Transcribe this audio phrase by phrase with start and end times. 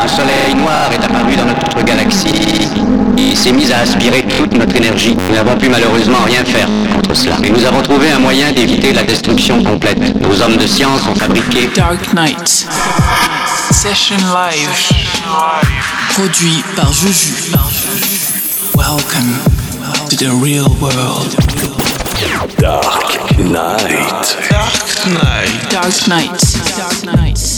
[0.00, 2.68] Un soleil noir est apparu dans notre galaxie
[3.16, 5.16] et s'est mis à aspirer toute notre énergie.
[5.28, 7.36] Nous n'avons pu malheureusement rien faire contre cela.
[7.42, 9.98] Et nous avons trouvé un moyen d'éviter la destruction complète.
[10.20, 12.68] Nos hommes de science ont fabriqué Dark Knight.
[13.72, 14.68] Session live.
[16.14, 17.34] Produit par Juju.
[18.76, 19.40] Welcome
[20.08, 21.34] to the real world.
[22.58, 24.36] Dark Knight.
[24.48, 25.70] Dark Knight.
[25.70, 26.58] Dark Knight.
[26.76, 27.57] Dark Knight.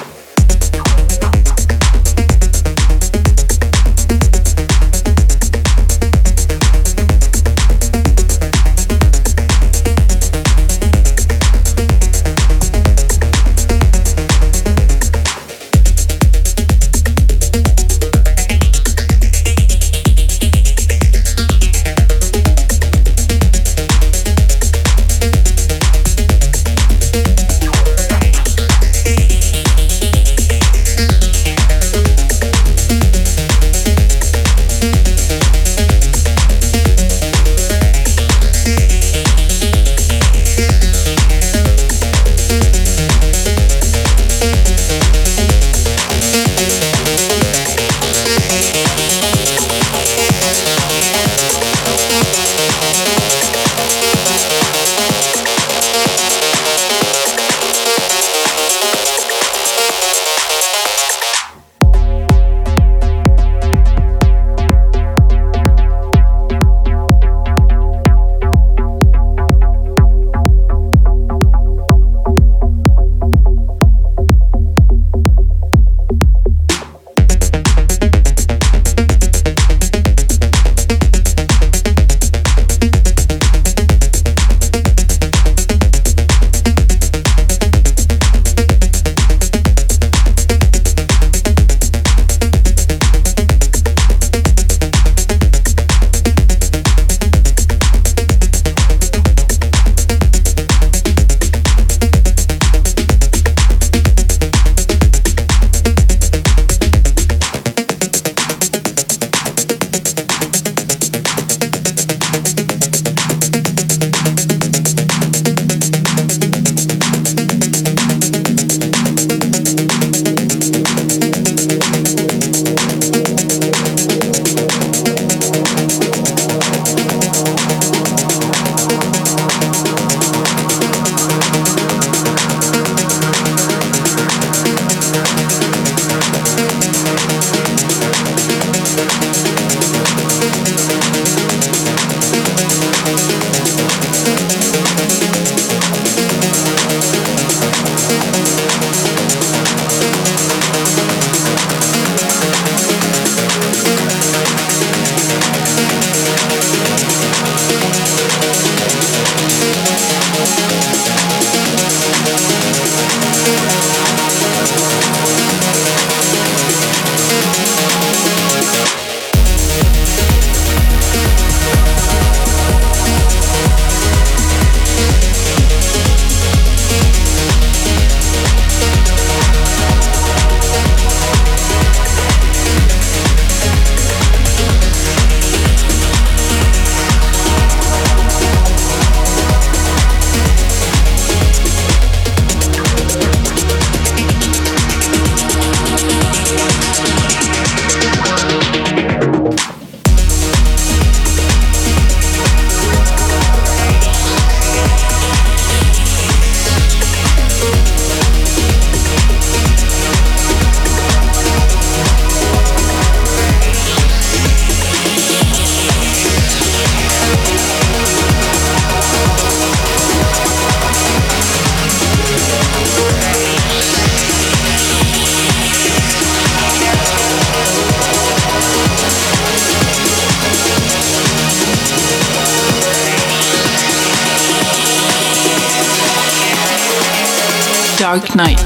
[238.11, 238.60] Dark Nights.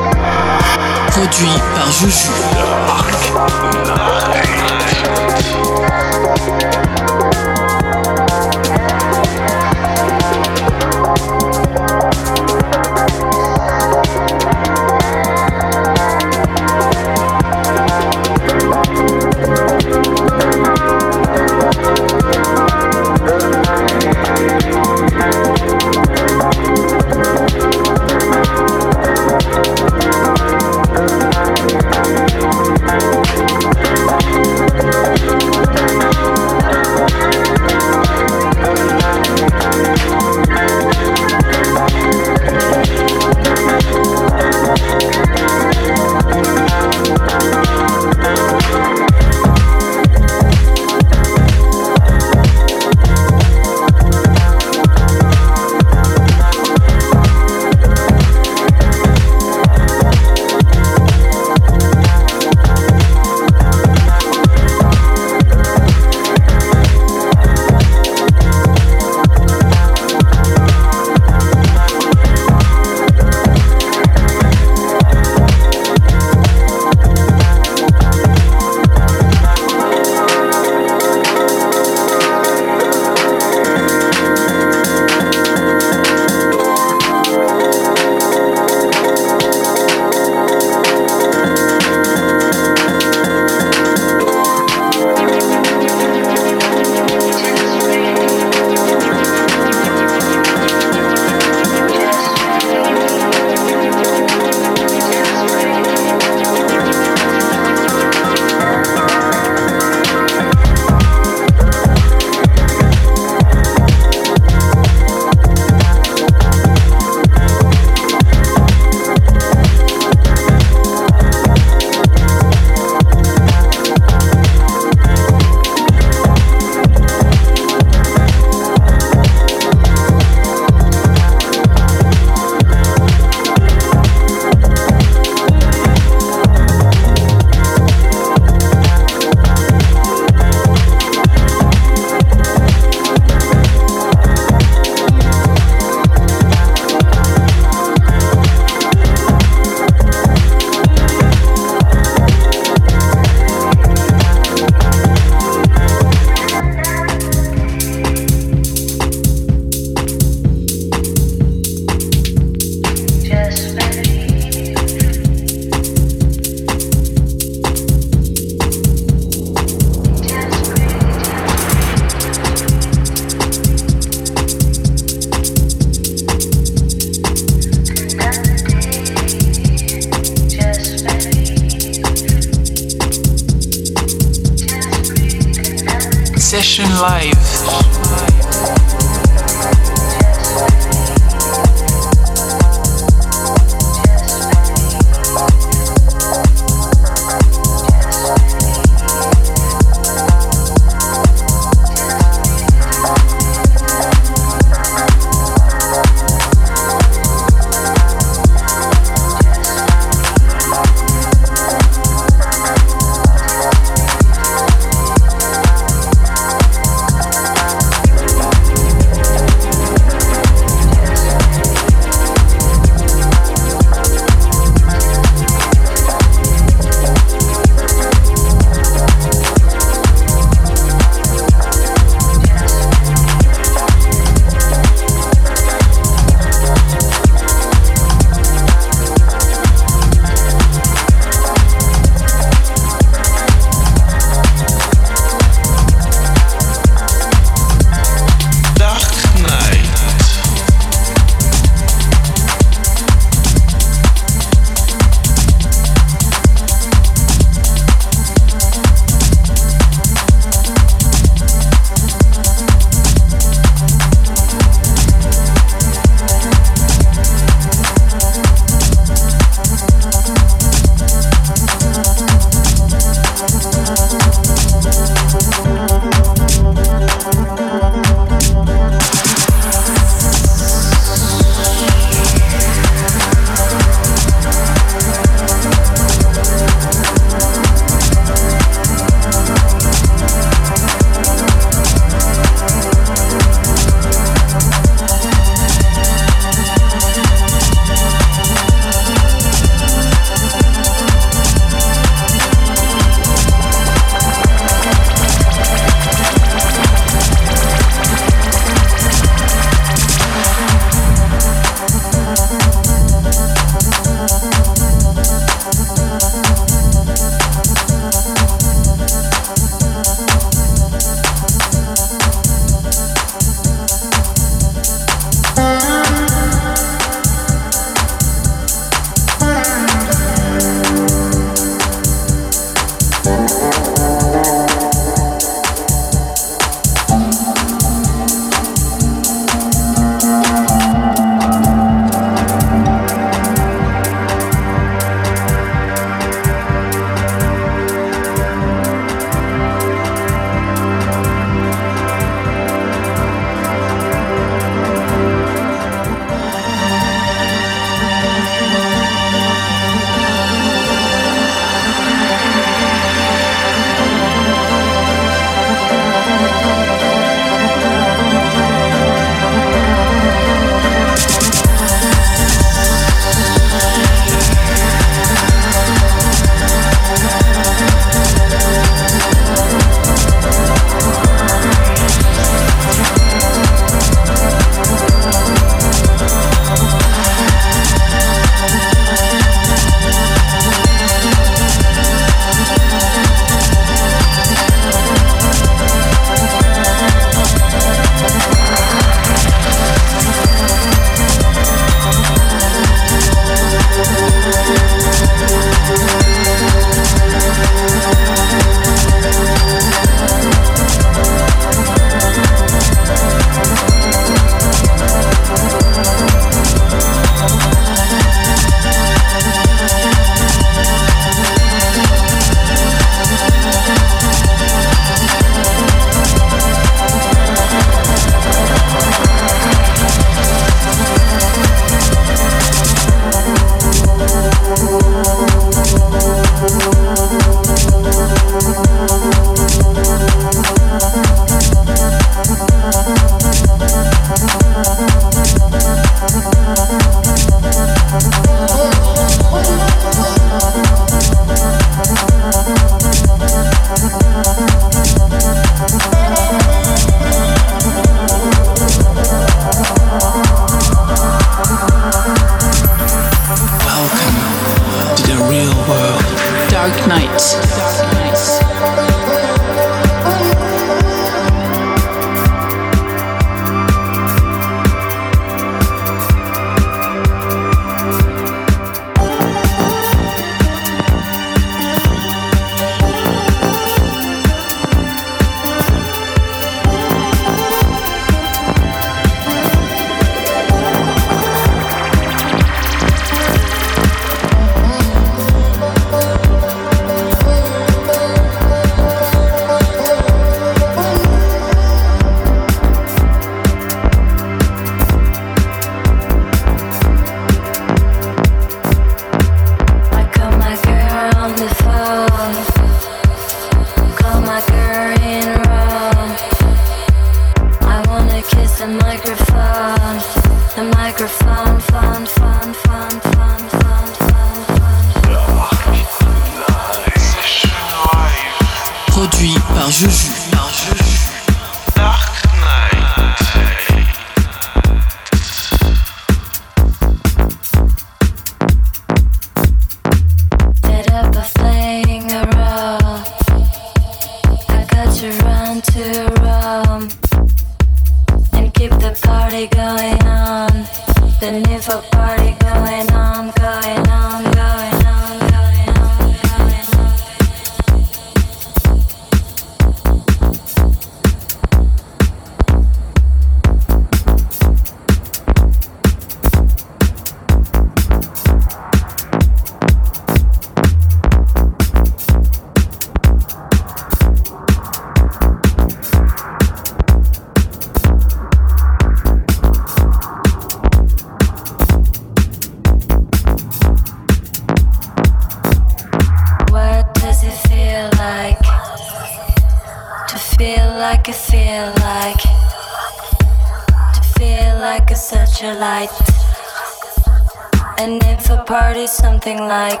[597.98, 600.00] And if a party's something like,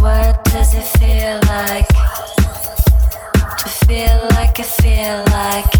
[0.00, 1.88] what does it feel like?
[3.58, 5.70] To feel like I feel like,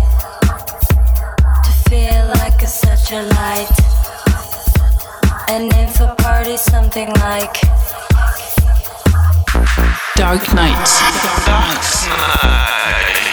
[1.65, 3.71] to feel like it's such a light.
[5.49, 7.55] And if a party's something like,
[10.17, 10.87] Dark Knight.
[11.47, 11.83] Dark
[12.43, 13.30] Knight.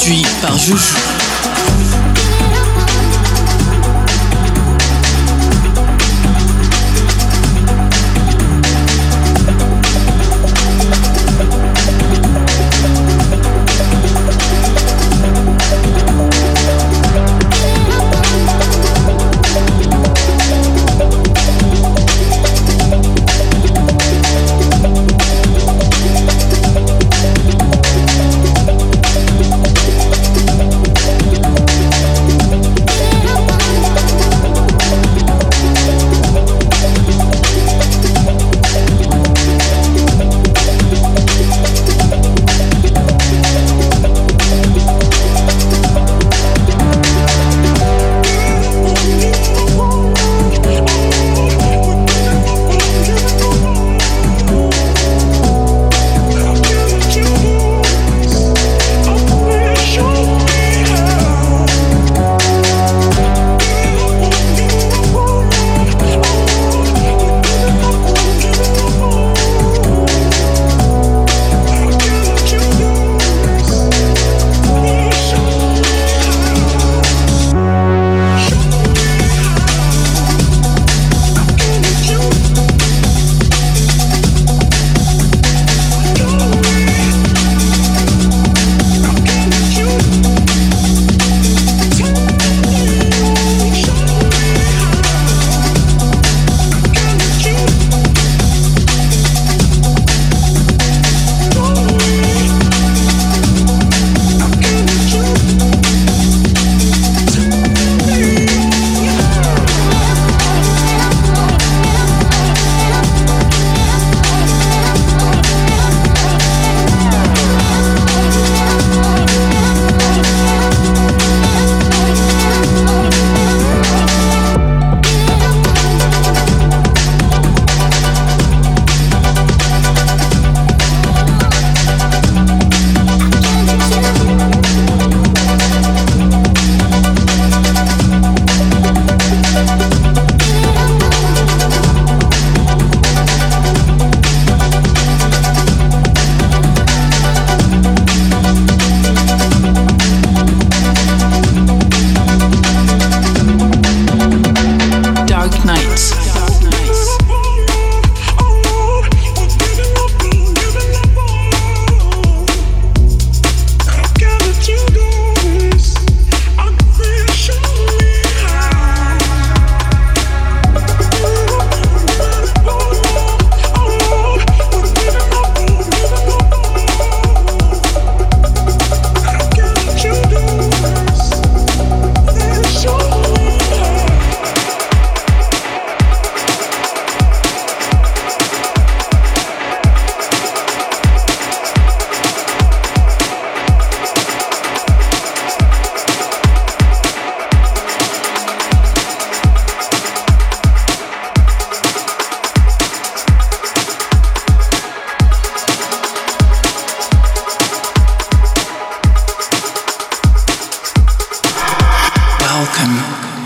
[0.00, 1.29] produit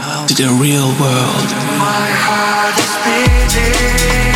[0.05, 1.49] to the real world.
[1.81, 4.34] My heart is beating.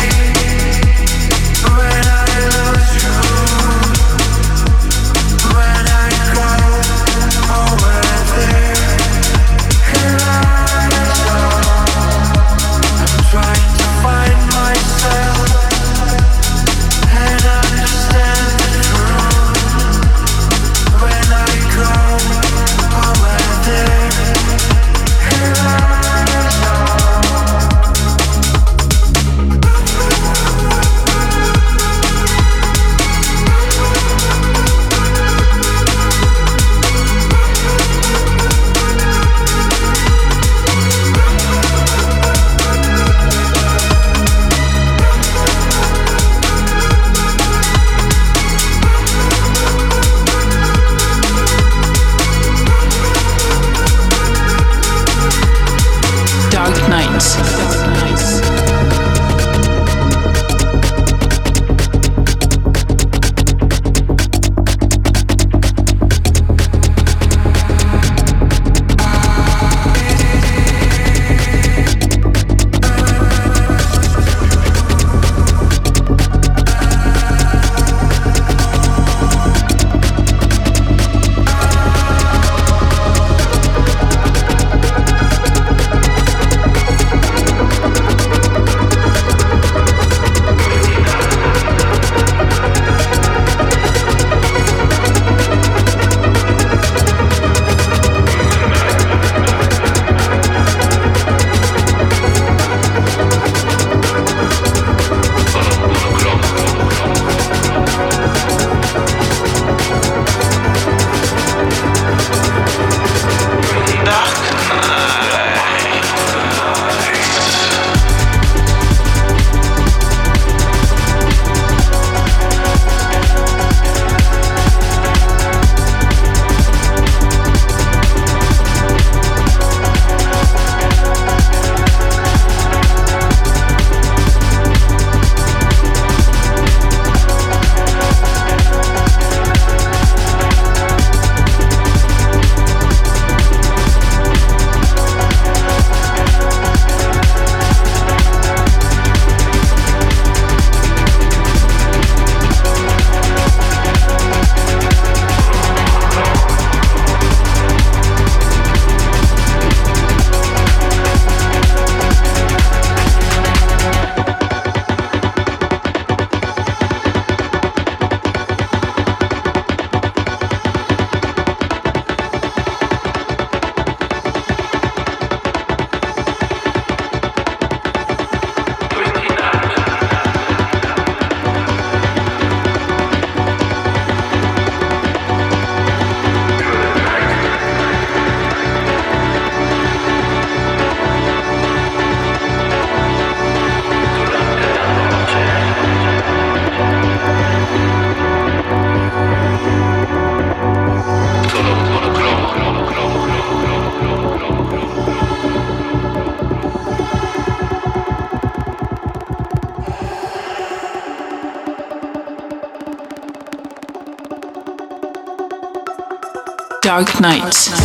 [217.21, 217.78] Dark